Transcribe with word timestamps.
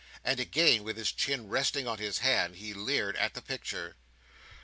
And 0.23 0.39
again, 0.39 0.83
with 0.83 0.97
his 0.97 1.11
chin 1.11 1.47
resting 1.47 1.87
on 1.87 1.99
his 1.99 2.17
hand, 2.25 2.55
he 2.55 2.73
leered 2.73 3.15
at 3.17 3.35
the 3.35 3.41
picture. 3.43 3.97